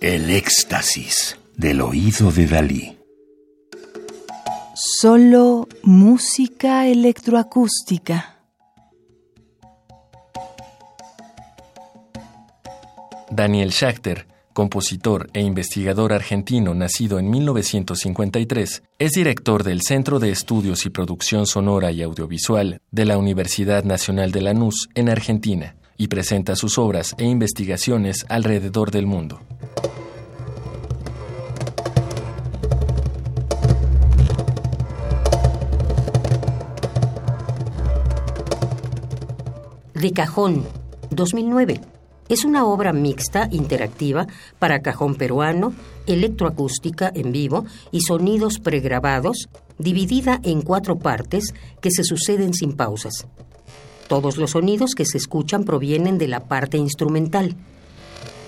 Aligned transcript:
El 0.00 0.30
éxtasis 0.30 1.36
del 1.56 1.80
oído 1.80 2.30
de 2.30 2.46
Dalí. 2.46 2.98
Solo 4.76 5.66
música 5.82 6.86
electroacústica. 6.86 8.38
Daniel 13.28 13.72
Schachter, 13.72 14.28
compositor 14.52 15.30
e 15.32 15.40
investigador 15.40 16.12
argentino 16.12 16.74
nacido 16.74 17.18
en 17.18 17.28
1953, 17.28 18.84
es 19.00 19.10
director 19.10 19.64
del 19.64 19.82
Centro 19.82 20.20
de 20.20 20.30
Estudios 20.30 20.86
y 20.86 20.90
Producción 20.90 21.44
Sonora 21.48 21.90
y 21.90 22.02
Audiovisual 22.02 22.80
de 22.92 23.04
la 23.04 23.18
Universidad 23.18 23.82
Nacional 23.82 24.30
de 24.30 24.42
Lanús 24.42 24.88
en 24.94 25.08
Argentina 25.08 25.74
y 25.96 26.06
presenta 26.06 26.54
sus 26.54 26.78
obras 26.78 27.16
e 27.18 27.24
investigaciones 27.24 28.24
alrededor 28.28 28.92
del 28.92 29.06
mundo. 29.06 29.40
De 40.00 40.12
Cajón, 40.12 40.64
2009. 41.10 41.80
Es 42.28 42.44
una 42.44 42.64
obra 42.64 42.92
mixta 42.92 43.48
interactiva 43.50 44.28
para 44.60 44.80
cajón 44.80 45.16
peruano, 45.16 45.72
electroacústica 46.06 47.10
en 47.12 47.32
vivo 47.32 47.64
y 47.90 48.02
sonidos 48.02 48.60
pregrabados, 48.60 49.48
dividida 49.78 50.38
en 50.44 50.62
cuatro 50.62 51.00
partes 51.00 51.52
que 51.80 51.90
se 51.90 52.04
suceden 52.04 52.54
sin 52.54 52.74
pausas. 52.74 53.26
Todos 54.06 54.36
los 54.36 54.52
sonidos 54.52 54.94
que 54.94 55.04
se 55.04 55.18
escuchan 55.18 55.64
provienen 55.64 56.16
de 56.16 56.28
la 56.28 56.46
parte 56.46 56.76
instrumental. 56.76 57.56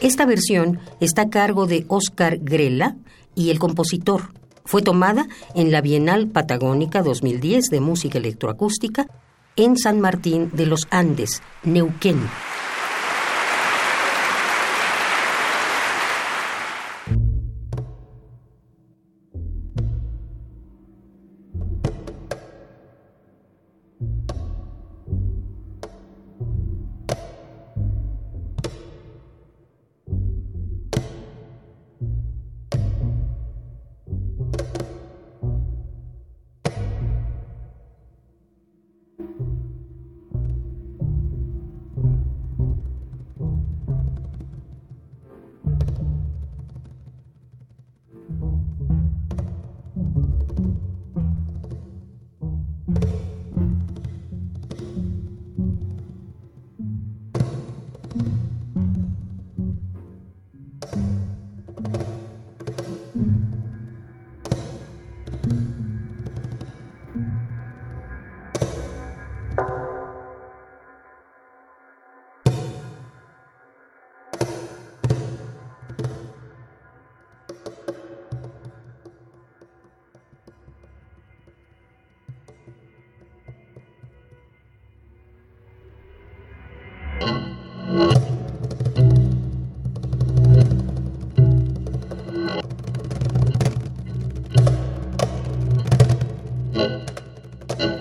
Esta 0.00 0.26
versión 0.26 0.78
está 1.00 1.22
a 1.22 1.30
cargo 1.30 1.66
de 1.66 1.84
Oscar 1.88 2.38
Grela 2.38 2.96
y 3.34 3.50
el 3.50 3.58
compositor. 3.58 4.32
Fue 4.64 4.82
tomada 4.82 5.26
en 5.56 5.72
la 5.72 5.80
Bienal 5.80 6.28
Patagónica 6.28 7.02
2010 7.02 7.70
de 7.70 7.80
Música 7.80 8.18
Electroacústica 8.18 9.08
en 9.56 9.76
San 9.76 10.00
Martín 10.00 10.50
de 10.52 10.66
los 10.66 10.86
Andes, 10.90 11.42
Neuquén. 11.62 12.18
Mm-hmm. 65.30 65.69
Thank 97.80 97.92